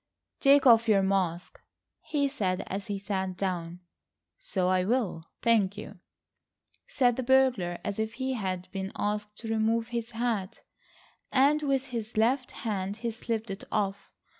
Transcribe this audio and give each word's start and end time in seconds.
"Take 0.39 0.65
off 0.65 0.87
your 0.87 1.03
mask," 1.03 1.61
he 2.01 2.27
said 2.27 2.63
as 2.65 2.87
he 2.87 2.97
sat 2.97 3.37
down. 3.37 3.81
"So 4.39 4.67
I 4.67 4.83
will, 4.83 5.25
thank 5.43 5.77
you," 5.77 5.99
said 6.87 7.17
the 7.17 7.21
burglar 7.21 7.77
as 7.83 7.99
if 7.99 8.13
he 8.13 8.33
had 8.33 8.67
been 8.71 8.91
asked 8.95 9.35
to 9.41 9.47
remove 9.47 9.89
his 9.89 10.09
hat, 10.13 10.63
and 11.31 11.61
with 11.61 11.89
his 11.89 12.17
left 12.17 12.49
hand 12.65 12.97
he 12.97 13.11
slipped 13.11 13.51
it 13.51 13.63
off. 13.71 14.09